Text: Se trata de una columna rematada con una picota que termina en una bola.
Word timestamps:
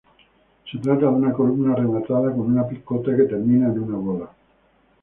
Se 0.71 0.79
trata 0.79 1.01
de 1.01 1.07
una 1.11 1.31
columna 1.31 1.75
rematada 1.75 2.31
con 2.31 2.51
una 2.53 2.67
picota 2.67 3.15
que 3.15 3.25
termina 3.25 3.67
en 3.67 3.77
una 3.83 3.97
bola. 3.99 4.29